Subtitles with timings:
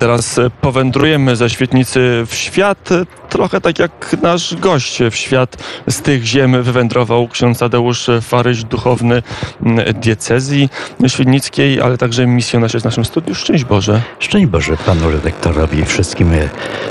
[0.00, 5.56] Teraz e, powędrujemy ze świetnicy w świat, e, trochę tak jak nasz gość w świat
[5.88, 9.22] z tych ziem wywędrował ksiądz Tadeusz Faryś, duchowny
[9.94, 10.68] diecezji
[11.06, 13.34] świdnickiej, ale także misjonarz w naszym studiu.
[13.34, 14.02] Szczęść Boże.
[14.18, 16.32] Szczęść Boże panu redaktorowi i wszystkim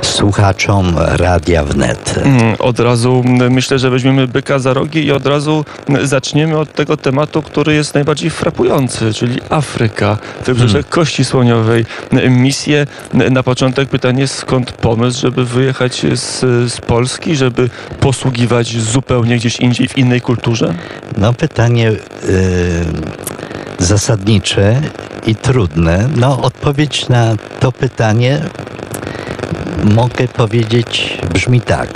[0.01, 2.15] słuchaczom Radia Wnet.
[2.59, 5.65] Od razu myślę, że weźmiemy byka za rogi i od razu
[6.03, 10.91] zaczniemy od tego tematu, który jest najbardziej frapujący, czyli Afryka, wybrzeże hmm.
[10.91, 11.85] Kości Słoniowej,
[12.29, 16.39] misje na początek pytanie, skąd pomysł, żeby wyjechać z,
[16.71, 20.73] z Polski, żeby posługiwać zupełnie gdzieś indziej, w innej kulturze?
[21.17, 21.99] No pytanie yy,
[23.79, 24.81] zasadnicze
[25.27, 26.09] i trudne.
[26.15, 28.41] No odpowiedź na to pytanie
[29.83, 31.89] mogę powiedzieć brzmi tak.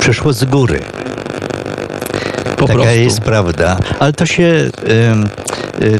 [0.00, 0.80] Przyszło z góry.
[2.56, 3.00] Po Taka prostu.
[3.00, 3.78] jest prawda.
[3.98, 4.70] Ale to się, y,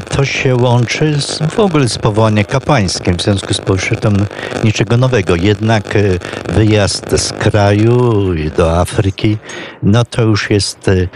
[0.09, 3.17] to się łączy z, w ogóle z powołaniem kapłańskim.
[3.17, 4.25] W związku z powyższym
[4.63, 5.35] niczego nowego.
[5.35, 6.19] Jednak y,
[6.49, 8.25] wyjazd z kraju
[8.57, 9.37] do Afryki,
[9.83, 11.09] no to już jest y,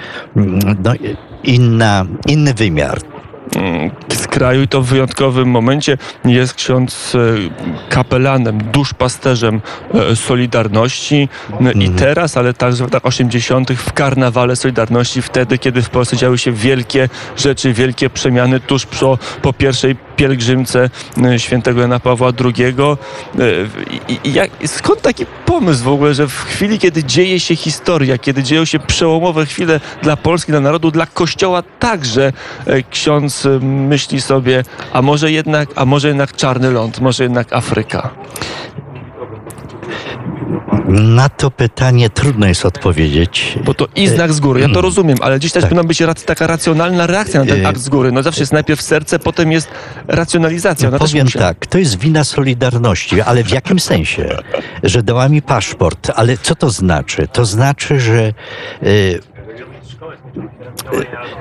[0.83, 0.93] no,
[1.43, 3.01] inna, inny wymiar
[4.13, 7.19] z kraju i to w wyjątkowym momencie jest ksiądz e,
[7.89, 9.61] kapelanem, duszpasterzem
[9.93, 11.95] e, Solidarności i mhm.
[11.95, 13.71] teraz, ale także w latach 80.
[13.71, 19.17] w karnawale Solidarności, wtedy, kiedy w Polsce działy się wielkie rzeczy, wielkie przemiany tuż po,
[19.41, 20.89] po pierwszej pielgrzymce
[21.23, 22.75] e, świętego Jana Pawła II.
[24.07, 28.43] I, jak, skąd taki pomysł w ogóle, że w chwili, kiedy dzieje się historia, kiedy
[28.43, 32.33] dzieją się przełomowe chwile dla Polski, dla narodu, dla Kościoła także
[32.89, 38.09] ksiądz myśli sobie, a może jednak, a może jednak czarny ląd, może jednak Afryka?
[40.87, 43.57] Na to pytanie trudno jest odpowiedzieć.
[43.65, 44.83] Bo to i znak z góry, ja to mm.
[44.83, 45.69] rozumiem, ale dziś też tak.
[45.69, 48.11] powinna być taka racjonalna reakcja na ten y- akt z góry.
[48.11, 49.67] No zawsze jest najpierw serce, potem jest
[50.07, 50.91] racjonalizacja.
[50.91, 54.37] No, powiem tak, to jest wina Solidarności, ale w jakim sensie?
[54.83, 57.27] Że dała mi paszport, ale co to znaczy?
[57.27, 58.33] To znaczy, że
[58.83, 59.19] y,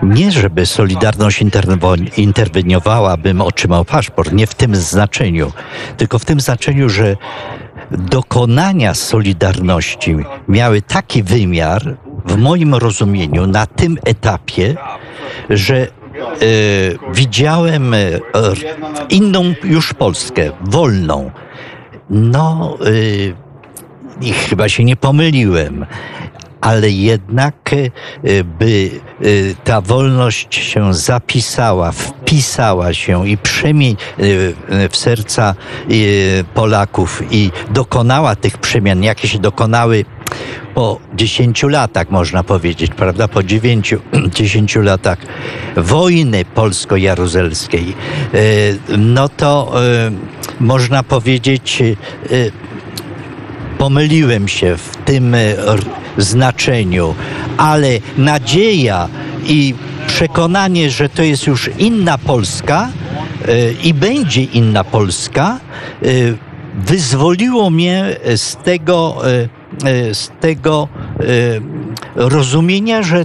[0.03, 1.45] nie, żeby Solidarność
[2.17, 5.53] interweniowała, bym otrzymał paszport, nie w tym znaczeniu,
[5.97, 7.17] tylko w tym znaczeniu, że
[7.91, 10.17] dokonania Solidarności
[10.49, 14.75] miały taki wymiar, w moim rozumieniu, na tym etapie,
[15.51, 15.87] że e,
[17.15, 17.99] widziałem e,
[19.11, 21.31] inną już Polskę, wolną.
[22.11, 22.91] No, e,
[24.21, 25.87] i chyba się nie pomyliłem
[26.61, 29.25] ale jednak e, by e,
[29.65, 35.55] ta wolność się zapisała, wpisała się i przemień e, w serca
[36.55, 40.05] Polaków i dokonała tych przemian, jakie się dokonały
[40.75, 44.01] po dziesięciu latach, można powiedzieć, prawda, po dziewięciu,
[44.37, 45.19] dziesięciu latach
[45.77, 47.95] wojny polsko-jaruzelskiej,
[48.99, 49.73] no to
[50.61, 51.83] można powiedzieć,
[53.79, 55.37] pomyliłem się w tym
[56.23, 57.15] znaczeniu,
[57.57, 57.89] ale
[58.19, 59.09] nadzieja
[59.47, 59.75] i
[60.07, 62.89] przekonanie, że to jest już inna Polska
[63.49, 65.61] e, i będzie inna Polska,
[66.03, 66.07] e,
[66.75, 69.17] wyzwoliło mnie z tego,
[70.13, 70.89] z tego
[72.15, 73.25] rozumienia, że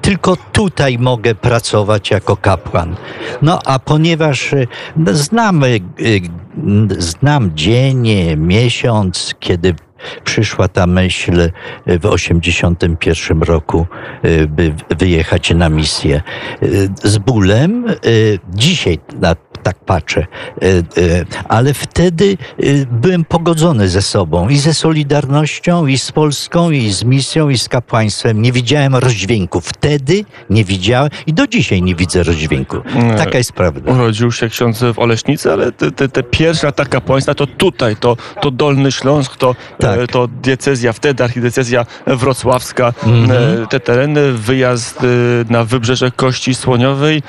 [0.00, 2.96] tylko tutaj mogę pracować jako kapłan.
[3.42, 4.54] No a ponieważ
[4.96, 5.80] no, znamy,
[6.98, 9.74] znam dzień, miesiąc, kiedy
[10.24, 11.50] przyszła ta myśl
[11.86, 13.86] w 81 roku,
[14.48, 16.22] by wyjechać na misję.
[17.04, 17.86] Z bólem
[18.48, 19.36] dzisiaj na
[19.68, 20.20] tak patrzę.
[20.20, 26.70] E, e, ale wtedy e, byłem pogodzony ze sobą i ze Solidarnością, i z Polską,
[26.70, 28.42] i z misją, i z kapłaństwem.
[28.42, 29.60] Nie widziałem rozdźwięku.
[29.60, 32.76] Wtedy nie widziałem i do dzisiaj nie widzę rozdźwięku.
[33.16, 33.92] Taka jest prawda.
[33.92, 38.16] Urodził się ksiądz w Oleśnicy, ale te, te, te pierwsza taka kapłaństwa to tutaj, to,
[38.40, 40.10] to Dolny Śląsk, to, tak.
[40.12, 43.66] to diecezja, wtedy archidiecezja wrocławska, mm -hmm.
[43.66, 44.98] te tereny, wyjazd
[45.50, 47.22] na wybrzeże Kości Słoniowej,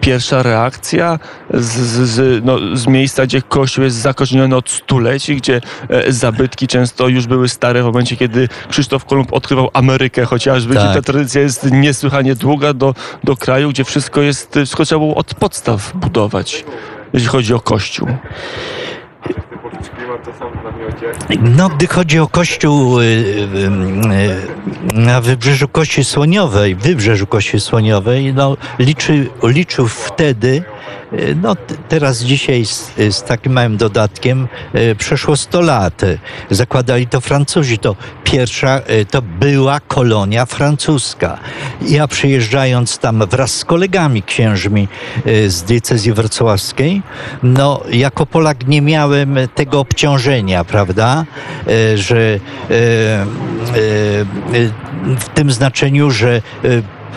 [0.00, 1.18] pierwsza reakcja
[1.54, 1.70] z,
[2.08, 7.26] z, no, z miejsca, gdzie Kościół jest zakorzeniony od stuleci, gdzie e, zabytki często już
[7.26, 10.84] były stare w momencie, kiedy Krzysztof Kolumb odkrywał Amerykę chociażby, tak.
[10.84, 12.94] gdzie ta tradycja jest niesłychanie długa do,
[13.24, 16.64] do kraju, gdzie wszystko jest, wszystko trzeba było od podstaw budować,
[17.12, 18.08] jeśli chodzi o Kościół.
[21.40, 23.06] No, gdy chodzi o kościół y, y,
[24.94, 30.62] y, na wybrzeżu Kości Słoniowej, wybrzeżu Kości Słoniowej, no, liczy, liczył wtedy
[31.42, 31.56] no
[31.88, 34.48] teraz dzisiaj z, z, takim małym dodatkiem
[34.98, 36.02] przeszło 100 lat.
[36.50, 37.78] Zakładali to Francuzi.
[37.78, 41.38] To pierwsza, to była kolonia francuska.
[41.82, 44.88] Ja przyjeżdżając tam wraz z kolegami księżmi
[45.46, 47.02] z diecezji wrocławskiej,
[47.42, 51.24] no jako Polak nie miałem tego obciążenia, prawda,
[51.94, 52.40] że
[55.20, 56.42] w tym znaczeniu, że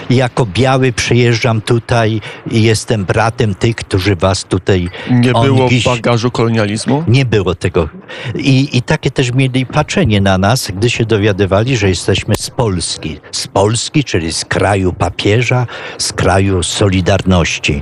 [0.09, 4.89] jako biały przyjeżdżam tutaj i jestem bratem tych, którzy was tutaj...
[5.11, 7.03] Nie było w bagażu kolonializmu?
[7.07, 7.89] Nie było tego.
[8.35, 13.19] I, I takie też mieli patrzenie na nas, gdy się dowiadywali, że jesteśmy z Polski.
[13.31, 15.67] Z Polski, czyli z kraju papieża,
[15.97, 17.81] z kraju Solidarności.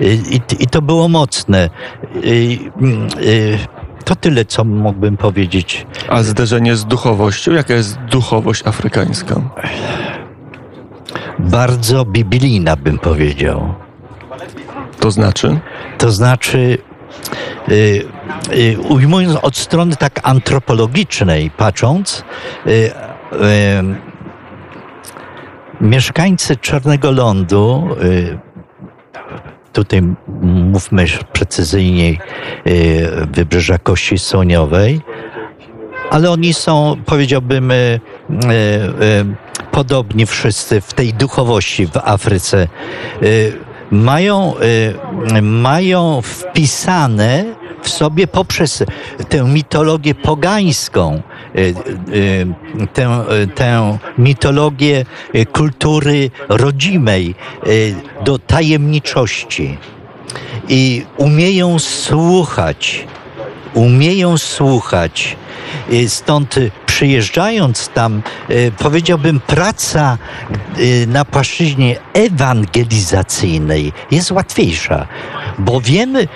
[0.00, 1.70] I, i to było mocne.
[2.24, 2.70] I,
[4.04, 5.86] to tyle, co mógłbym powiedzieć.
[6.08, 7.52] A zderzenie z duchowością?
[7.52, 9.40] Jaka jest duchowość afrykańska?
[11.38, 13.74] Bardzo biblijna, bym powiedział.
[15.00, 15.60] To znaczy?
[15.98, 16.78] To znaczy,
[17.68, 18.04] y,
[18.52, 22.24] y, ujmując od strony tak antropologicznej, patrząc,
[22.66, 22.90] y, y,
[25.80, 28.38] mieszkańcy Czarnego Lądu, y,
[29.72, 30.02] tutaj
[30.42, 32.18] mówmy precyzyjniej,
[32.66, 35.00] y, wybrzeża Kości Słoniowej,
[36.10, 37.72] ale oni są, powiedziałbym,
[39.72, 42.68] podobni wszyscy w tej duchowości w Afryce.
[43.22, 43.52] Y,
[43.90, 44.54] mają,
[45.36, 47.44] y, mają wpisane
[47.82, 48.84] w sobie poprzez
[49.28, 51.22] tę mitologię pogańską,
[51.56, 51.74] y,
[52.92, 53.24] tę,
[53.54, 55.04] tę mitologię
[55.52, 57.34] kultury rodzimej
[58.24, 59.78] do tajemniczości.
[60.68, 63.06] I umieją słuchać,
[63.74, 65.36] umieją słuchać.
[66.08, 66.54] Stąd
[67.00, 70.18] przyjeżdżając tam, e, powiedziałbym, praca
[70.76, 75.06] e, na płaszczyźnie ewangelizacyjnej jest łatwiejsza,
[75.58, 76.26] bo wiemy e,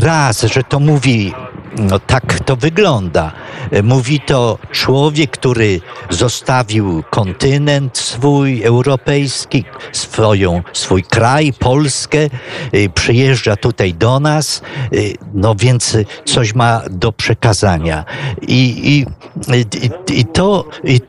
[0.00, 1.32] raz, że to mówi
[1.78, 3.32] no tak to wygląda.
[3.82, 12.18] Mówi to człowiek, który zostawił kontynent swój europejski, swoją, swój kraj, Polskę,
[12.94, 14.62] przyjeżdża tutaj do nas,
[15.34, 18.04] no więc coś ma do przekazania.
[18.42, 19.06] I, i,
[19.56, 21.00] i, i to, i,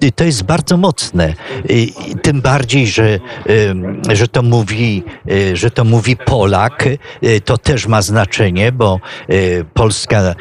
[0.00, 1.34] i to jest bardzo mocne.
[2.22, 3.20] Tym bardziej, że,
[4.12, 5.02] że, to mówi,
[5.54, 6.84] że to mówi Polak,
[7.44, 9.00] to też ma znaczenie, bo
[9.74, 10.34] Polska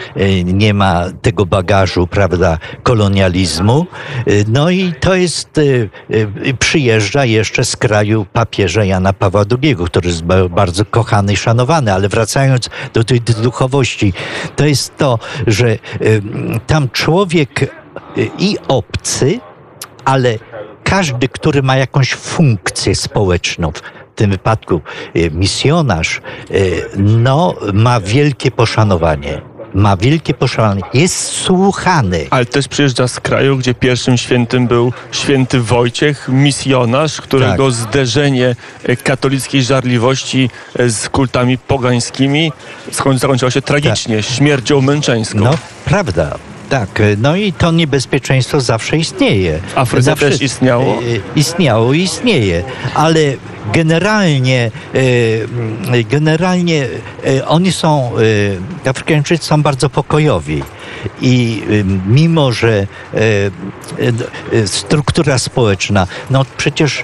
[0.46, 3.86] nie ma tego bagażu, prawda, kolonializmu.
[4.48, 5.60] No i to jest,
[6.60, 12.10] przyjeżdża jeszcze z kraju papieża Jana Pawła II, który jest bardzo kochany i szanowany, ale
[12.10, 14.14] wracając do tej duchowości,
[14.56, 15.78] to jest to, że
[16.68, 17.76] tam człowiek
[18.40, 19.40] i obcy,
[20.06, 20.38] ale
[20.84, 23.82] każdy, który ma jakąś funkcję społeczną, w
[24.16, 24.82] tym wypadku
[25.32, 26.22] misjonarz,
[26.98, 29.42] no, ma wielkie poszanowanie
[29.76, 32.28] ma wielkie poszanowanie, jest słuchany.
[32.30, 37.74] Ale też przyjeżdża z kraju, gdzie pierwszym świętym był święty Wojciech, misjonarz, którego tak.
[37.74, 40.50] zderzenie e, katolickiej żarliwości
[40.88, 42.52] z kultami pogańskimi
[42.92, 44.26] zakończyło się tragicznie, tak.
[44.26, 45.40] śmiercią męczeńską.
[45.40, 46.36] No, prawda.
[46.70, 49.60] Tak, no i to niebezpieczeństwo zawsze istnieje.
[49.68, 50.94] W Afryce zawsze też istniało?
[50.94, 52.64] E, istniało i istnieje,
[52.94, 53.20] ale
[53.74, 54.72] generalnie,
[55.94, 56.88] e, generalnie
[57.26, 58.12] e, oni są,
[58.86, 60.64] Afrykańczycy są bardzo pokojowi
[61.22, 61.64] i
[62.08, 62.88] mimo, że
[64.66, 67.04] struktura społeczna, no przecież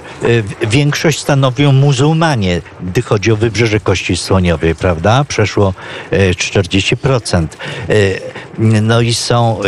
[0.70, 5.24] większość stanowią muzułmanie, gdy chodzi o wybrzeże Kości Słoniowej, prawda?
[5.28, 5.74] Przeszło
[6.12, 7.46] 40%.
[8.58, 9.60] No i są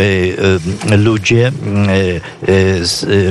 [0.97, 1.53] ludzie,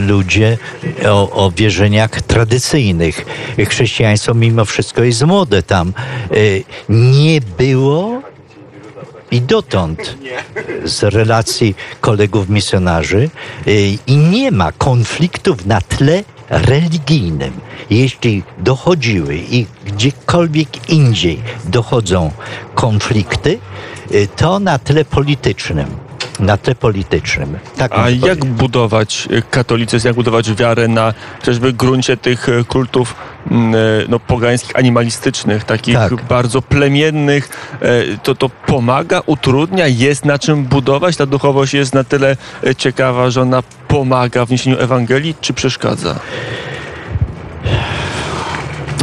[0.07, 0.57] ludzie
[1.05, 3.25] o, o wierzeniach tradycyjnych.
[3.69, 5.93] Chrześcijaństwo mimo wszystko jest młode tam.
[6.89, 8.21] Nie było
[9.35, 10.15] i dotąd
[10.83, 13.29] z relacji kolegów misjonarzy
[14.07, 17.53] i nie ma konfliktów na tle religijnym.
[17.89, 22.31] Jeśli dochodziły i gdziekolwiek indziej dochodzą
[22.75, 23.59] konflikty,
[24.11, 25.87] Y, to na tle politycznym.
[26.39, 27.57] Na tle politycznym.
[27.77, 33.15] Tak A jak budować katolicyzm, jak budować wiarę na chociażby gruncie tych y, kultów
[33.51, 33.75] mm,
[34.09, 36.23] no, pogańskich, animalistycznych, takich tak.
[36.23, 37.49] bardzo plemiennych?
[38.23, 41.15] To to pomaga, utrudnia, jest na czym budować?
[41.17, 42.37] Ta duchowość jest na tyle
[42.77, 46.19] ciekawa, że ona pomaga w niesieniu Ewangelii, czy przeszkadza?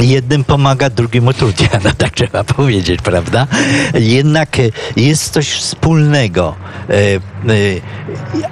[0.03, 3.47] Jednym pomaga, drugiemu trudnia, no tak trzeba powiedzieć, prawda?
[3.95, 4.63] Jednak e,
[4.97, 6.55] jest coś wspólnego,
[6.89, 7.21] e, e,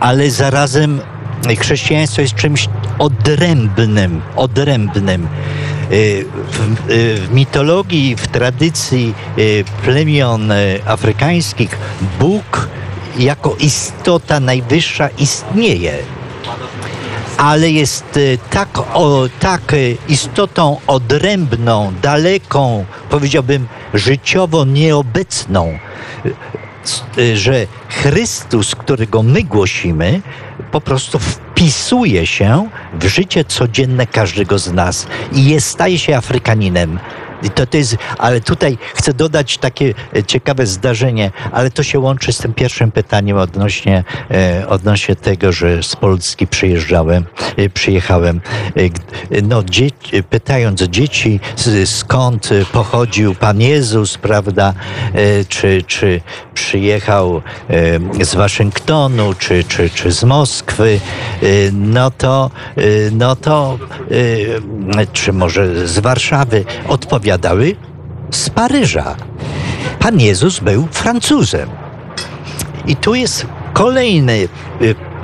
[0.00, 1.00] ale zarazem
[1.60, 5.28] chrześcijaństwo jest czymś odrębnym, odrębnym.
[5.90, 9.14] w, w mitologii, w tradycji
[9.82, 10.52] plemion
[10.86, 11.78] afrykańskich
[12.20, 12.68] Bóg
[13.18, 15.98] jako istota najwyższa istnieje
[17.38, 18.18] ale jest
[18.50, 19.72] tak, o, tak
[20.08, 25.78] istotą odrębną, daleką, powiedziałbym życiowo nieobecną,
[27.34, 30.20] że Chrystus, którego my głosimy,
[30.70, 32.68] po prostu wpisuje się
[33.00, 36.98] w życie codzienne każdego z nas i jest, staje się Afrykaninem.
[37.42, 41.98] I to, to jest, ale tutaj chcę dodać takie e, ciekawe zdarzenie, ale to się
[41.98, 47.24] łączy z tym pierwszym pytaniem odnośnie, e, odnośnie tego, że z Polski przyjeżdżałem,
[47.56, 48.40] e, przyjechałem.
[49.42, 51.40] No, dzieci, pytając dzieci,
[51.84, 54.74] skąd pochodził Pan Jezus, prawda,
[55.48, 56.20] czy, czy
[56.58, 57.42] przyjechał
[58.22, 61.00] z Waszyngtonu, czy, czy, czy z Moskwy,
[61.72, 62.50] no to,
[63.12, 63.78] no to,
[65.12, 67.76] czy może z Warszawy, odpowiedział opowiadały
[68.30, 69.16] z Paryża.
[69.98, 71.68] Pan Jezus był Francuzem.
[72.86, 74.48] I tu jest kolejne, y,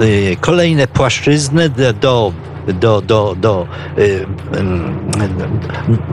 [0.00, 2.32] y, kolejne płaszczyzny do
[2.80, 3.66] do, do, do,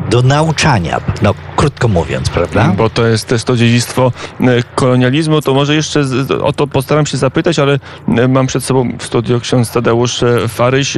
[0.10, 2.74] do nauczania, no, krótko mówiąc, prawda?
[2.78, 6.04] Bo to jest też to dziedzictwo y, kolonializmu, to może jeszcze
[6.44, 7.80] o to postaram się zapytać, ale
[8.20, 10.98] y, mam przed sobą w studio ksiądz Tadeusz Faryś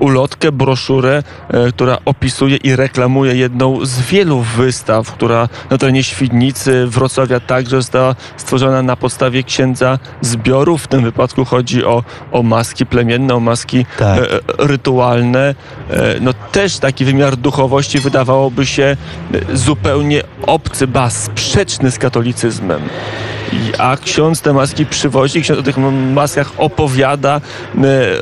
[0.00, 1.22] ulotkę, broszurę,
[1.68, 8.14] która opisuje i reklamuje jedną z wielu wystaw, która na terenie Świdnicy, Wrocławia także została
[8.36, 10.82] stworzona na podstawie księdza zbiorów.
[10.82, 14.20] W tym wypadku chodzi o, o maski plemienne, o maski tak
[14.58, 15.54] rytualne,
[15.90, 18.96] e, no też taki wymiar duchowości wydawałoby się
[19.52, 22.80] e, zupełnie obcy, ba, sprzeczny z katolicyzmem.
[23.78, 25.78] A ksiądz te maski przywozi, ksiądz o tych
[26.14, 27.40] maskach opowiada e,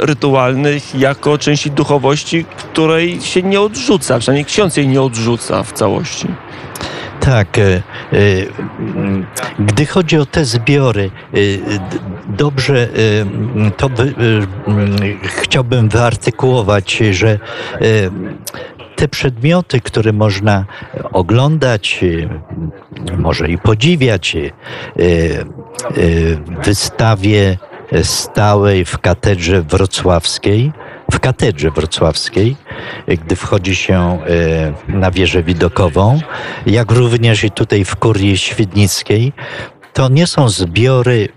[0.07, 6.27] rytualnych jako części duchowości, której się nie odrzuca, przynajmniej ksiądz jej nie odrzuca w całości.
[7.21, 7.61] Tak.
[9.59, 11.11] Gdy chodzi o te zbiory,
[12.29, 12.89] dobrze
[13.77, 14.15] to by,
[15.23, 17.39] chciałbym wyartykułować, że
[18.97, 20.65] te przedmioty, które można
[21.13, 22.05] oglądać,
[23.19, 24.37] może i podziwiać
[25.97, 27.59] w wystawie
[28.03, 30.73] stałej w katedrze wrocławskiej,
[31.13, 32.57] w katedrze wrocławskiej,
[33.09, 34.19] gdy wchodzi się
[34.89, 36.21] na wieżę widokową,
[36.67, 39.33] jak również i tutaj w kurii świdnickiej,
[39.93, 41.29] to nie są zbiory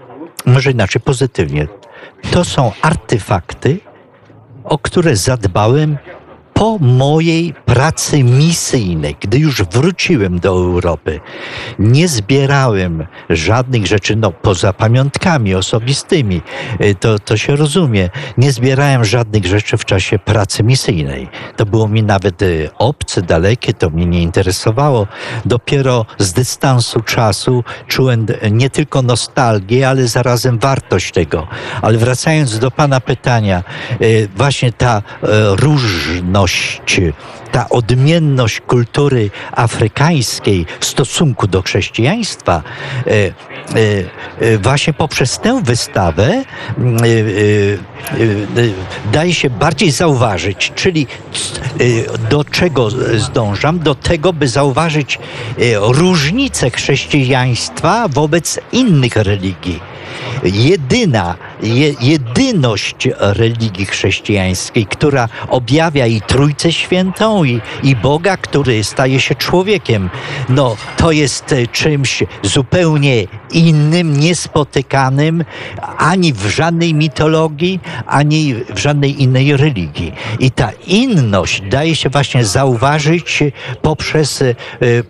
[0.46, 1.68] może inaczej, pozytywnie.
[2.32, 3.80] To są artefakty,
[4.64, 5.98] o które zadbałem
[6.60, 11.20] po mojej pracy misyjnej, gdy już wróciłem do Europy,
[11.80, 16.42] nie zbierałem żadnych rzeczy, no poza pamiątkami osobistymi,
[16.82, 21.28] y, to, to się rozumie, nie zbierałem żadnych rzeczy w czasie pracy misyjnej.
[21.58, 25.08] To było mi nawet y, obce, dalekie, to mnie nie interesowało.
[25.46, 31.48] Dopiero z dystansu czasu czułem nie tylko nostalgię, ale zarazem wartość tego.
[31.82, 33.64] Ale wracając do Pana pytania,
[34.02, 35.02] y, właśnie ta
[35.58, 36.49] różność,
[37.52, 42.64] ta odmienność kultury afrykańskiej w stosunku do chrześcijaństwa,
[43.08, 43.34] e, e,
[44.40, 46.44] e, właśnie poprzez tę wystawę
[49.12, 51.08] daje się bardziej zauważyć, czyli
[52.30, 53.80] do czego zdążam?
[53.80, 55.20] Do tego, by zauważyć
[55.82, 59.80] różnicę chrześcijaństwa wobec innych religii
[60.44, 69.20] jedyna, je, jedyność religii chrześcijańskiej, która objawia i Trójcę Świętą, i, i Boga, który staje
[69.20, 70.10] się człowiekiem.
[70.50, 75.44] No, to jest czymś zupełnie innym, niespotykanym
[75.98, 80.14] ani w żadnej mitologii, ani w żadnej innej religii.
[80.40, 83.44] I ta inność daje się właśnie zauważyć
[83.82, 84.56] poprzez, e,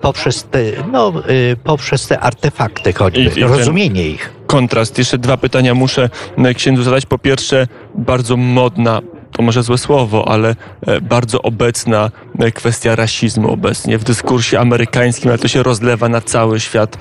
[0.01, 0.59] poprzez, te,
[0.91, 1.13] no,
[1.51, 4.97] e, poprzez te artefakty, choćby, I, i rozumienie ich kontrast.
[4.97, 7.05] Jeszcze dwa pytania muszę e, księdzu zadać.
[7.05, 9.01] Po pierwsze, bardzo modna
[9.31, 10.55] to może złe słowo, ale
[10.87, 16.21] e, bardzo obecna e, kwestia rasizmu obecnie w dyskursie amerykańskim, ale to się rozlewa na
[16.21, 16.97] cały świat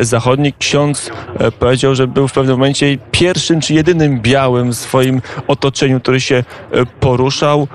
[0.00, 0.52] zachodni.
[0.58, 1.10] Ksiądz
[1.58, 6.44] powiedział, że był w pewnym momencie pierwszym czy jedynym białym w swoim otoczeniu, który się
[7.00, 7.68] poruszał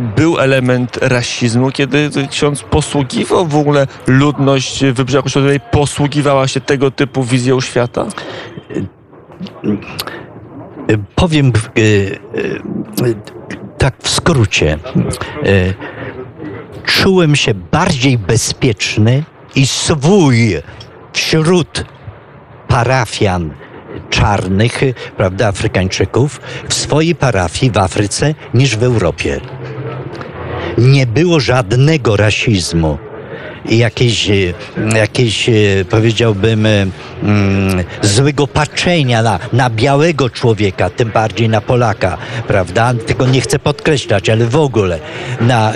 [0.00, 7.24] był element rasizmu, kiedy ksiądz posługiwał w ogóle ludność Wybrzeża Kościołowego, posługiwała się tego typu
[7.24, 8.06] wizją świata?
[11.14, 13.14] Powiem e, e,
[13.78, 14.78] tak w skrócie.
[15.44, 15.74] E,
[16.84, 20.56] czułem się bardziej bezpieczny i swój
[21.12, 21.84] wśród
[22.68, 23.50] parafian
[24.10, 24.80] czarnych,
[25.16, 29.40] prawda, Afrykańczyków w swojej parafii w Afryce niż w Europie.
[30.80, 32.98] Nie było żadnego rasizmu
[33.68, 36.86] i jakieś, e, e, powiedziałbym, e,
[37.22, 42.18] mm, złego patrzenia na, na białego człowieka, tym bardziej na Polaka,
[42.48, 42.94] prawda?
[42.94, 44.98] Tego nie chcę podkreślać, ale w ogóle
[45.40, 45.72] na,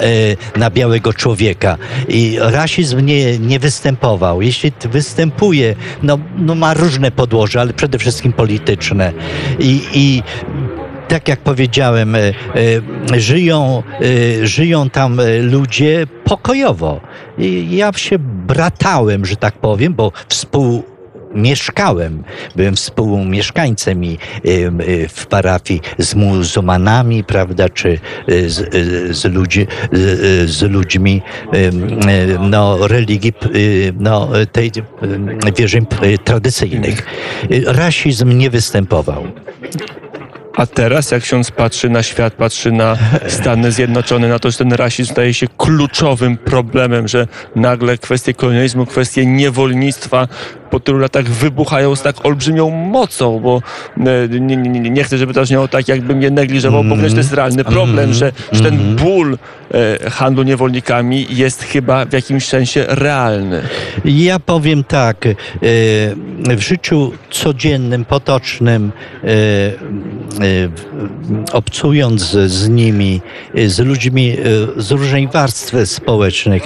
[0.57, 1.79] na białego człowieka.
[2.09, 4.43] I rasizm nie, nie występował.
[4.43, 9.13] Jeśli występuje, no, no ma różne podłoże, ale przede wszystkim polityczne.
[9.59, 10.23] I, i
[11.09, 12.17] tak jak powiedziałem,
[13.17, 13.83] żyją,
[14.43, 17.01] żyją tam ludzie pokojowo.
[17.69, 20.83] Ja się bratałem, że tak powiem, bo współ
[21.35, 22.25] mieszkałem,
[22.57, 24.19] byłem współmieszkańcem i
[25.09, 28.75] w parafii z muzułmanami, prawda, czy z,
[29.17, 29.67] z, ludzi,
[30.45, 31.23] z ludźmi
[32.41, 33.33] no, religii,
[33.99, 34.71] no, tej
[35.57, 35.87] wierzeń
[36.25, 37.07] tradycyjnych.
[37.67, 39.27] Rasizm nie występował.
[40.57, 42.97] A teraz, jak ksiądz patrzy na świat, patrzy na
[43.29, 48.87] Stany Zjednoczone, na to, że ten rasizm staje się kluczowym problemem, że nagle kwestie kolonializmu,
[48.87, 50.29] kwestie niewolnictwa
[50.75, 53.63] po tylu latach wybuchają z tak olbrzymią mocą, bo
[53.97, 57.01] e, nie, nie, nie chcę, żeby to brzmiało tak, jakbym je negliżował, mm.
[57.01, 58.15] bo to jest realny problem, mm.
[58.15, 58.97] że, że ten mhm.
[58.97, 59.39] ból
[59.75, 63.63] e, handlu niewolnikami jest chyba w jakimś sensie realny.
[64.05, 65.31] Ja powiem tak, e,
[66.57, 68.93] w życiu codziennym, potocznym,
[71.53, 73.21] obcując z nimi,
[73.67, 74.37] z ludźmi
[74.77, 76.63] z różnej warstwy społecznych,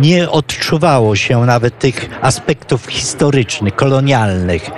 [0.00, 4.70] nie odczuwało się nawet tych aspektów, historycznych, kolonialnych.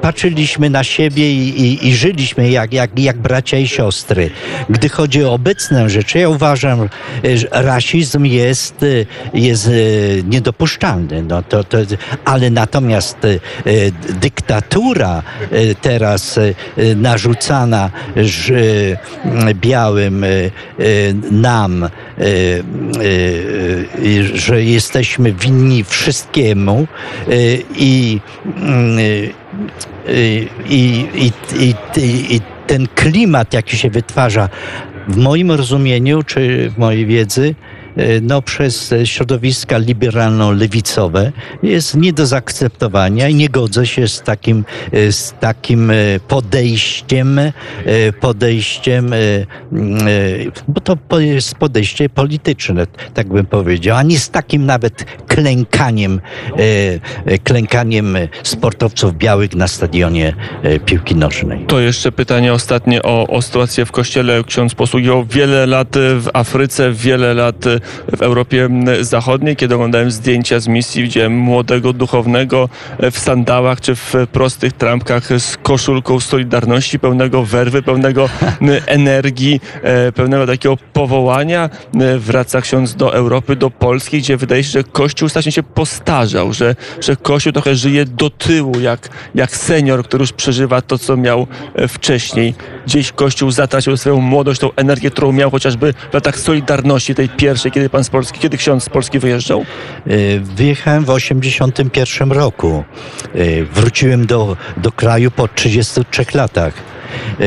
[0.00, 4.30] Patrzyliśmy na siebie i, i, i żyliśmy jak, jak, jak bracia i siostry.
[4.70, 6.88] Gdy chodzi o obecne rzeczy, ja uważam,
[7.34, 8.84] że rasizm jest,
[9.34, 9.70] jest e,
[10.22, 11.22] niedopuszczalny.
[11.22, 11.78] No to, to,
[12.24, 13.38] ale natomiast e,
[14.20, 16.38] dyktatura e, teraz
[16.96, 17.90] narzucana
[19.54, 20.24] białym
[21.30, 21.88] nam,
[24.34, 26.86] że jesteśmy winni wszystkiemu,
[27.76, 28.20] i,
[30.68, 31.06] i,
[31.60, 31.74] i,
[32.34, 34.48] i, ten klimat, jaki się wytwarza
[35.08, 37.54] w moim rozumieniu, czy w mojej wiedzy,
[38.22, 41.32] no, przez środowiska liberalno-lewicowe
[41.62, 45.94] jest nie do zaakceptowania i nie godzę się z takim, e, z takim e,
[46.28, 47.40] podejściem,
[48.20, 49.10] podejściem,
[50.68, 56.20] bo to jest podejście polityczne, tak bym powiedział, a nie z takim nawet klękaniem,
[57.44, 60.34] klękaniem sportowców białych na stadionie
[60.84, 61.64] piłki nożnej.
[61.66, 64.44] To jeszcze pytanie ostatnie o, o sytuację w kościele.
[64.46, 67.64] Ksiądz posługiwał wiele lat w Afryce, wiele lat
[68.16, 68.68] w Europie
[69.00, 69.56] Zachodniej.
[69.56, 72.68] Kiedy oglądałem zdjęcia z misji, widziałem młodego duchownego
[73.12, 78.28] w sandałach czy w prostych trampkach z koszulką Solidarności, pełnego werwy, pełnego
[78.86, 81.70] energii, e, pełnego takiego powołania.
[82.00, 86.52] E, wraca ksiądz do Europy, do Polski, gdzie wydaje się, że Kościół strasznie się postarzał,
[86.52, 91.16] że, że Kościół trochę żyje do tyłu, jak, jak senior, który już przeżywa to, co
[91.16, 92.54] miał e, wcześniej.
[92.86, 97.72] Gdzieś Kościół zatracił swoją młodość, tą energię, którą miał chociażby w latach Solidarności, tej pierwszej,
[97.74, 99.60] kiedy pan z Polski, kiedy ksiądz z Polski wyjeżdżał?
[99.60, 99.64] E,
[100.40, 102.84] wyjechałem w 81 roku.
[103.34, 106.74] E, wróciłem do, do kraju po 33 latach.
[107.40, 107.44] E,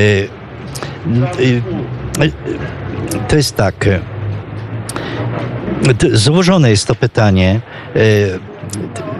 [3.27, 3.85] to jest tak.
[6.13, 7.61] Złożone jest to pytanie.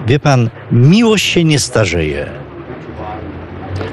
[0.08, 2.30] Wie pan, miłość się nie starzeje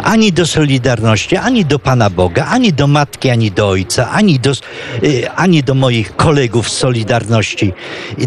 [0.05, 4.53] ani do Solidarności, ani do Pana Boga, ani do Matki, ani do Ojca, ani do,
[5.03, 7.73] y, ani do moich kolegów z Solidarności.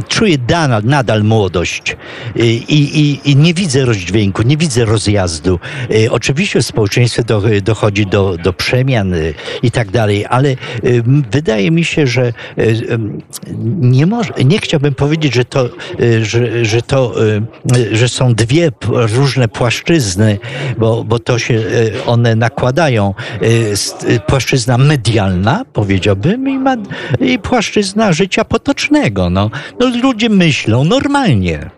[0.08, 1.96] Czuję nadal, nadal młodość
[2.36, 5.60] y, i, i, i nie widzę rozdźwięku, nie widzę rozjazdu.
[5.92, 9.14] Y, oczywiście w społeczeństwie do, dochodzi do, do przemian
[9.64, 10.56] i tak dalej, ale
[11.32, 12.34] wydaje mi się, że
[13.80, 15.70] nie, może, nie chciałbym powiedzieć, że to,
[16.22, 17.16] że, że to,
[17.92, 20.40] że są dwie różne płaszczyzny,
[20.78, 21.67] bo, bo to się
[22.06, 23.14] one nakładają.
[23.42, 26.76] E, e, płaszczyzna medialna, powiedziałbym, i, ma,
[27.20, 29.30] i płaszczyzna życia potocznego.
[29.30, 29.52] No.
[29.80, 31.70] no ludzie myślą normalnie.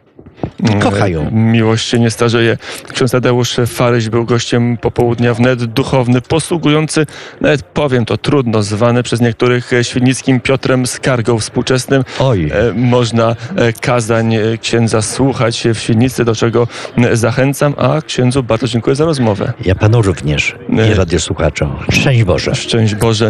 [0.64, 1.32] Mm, kochają.
[1.32, 2.58] Miłość się nie starzeje.
[2.94, 7.06] Ksiądz Tadeusz Faryś był gościem popołudnia wnet, duchowny, posługujący,
[7.42, 12.04] nawet powiem to trudno, zwany przez niektórych świdnickim Piotrem Skargą współczesnym.
[12.20, 12.52] Oj.
[12.76, 13.36] Można
[13.82, 16.68] kazań księdza słuchać w Świdnicy, do czego
[17.14, 19.54] zachęcam, a księdzu bardzo dziękuję za rozmowę.
[19.66, 20.56] Ja panu również
[20.92, 21.76] i radiosłuchaczom.
[21.92, 22.56] Szczęść Boże.
[22.56, 23.28] Szczęść Boże.